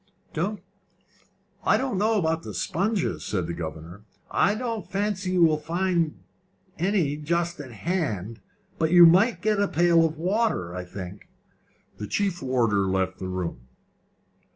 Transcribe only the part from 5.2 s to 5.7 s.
you will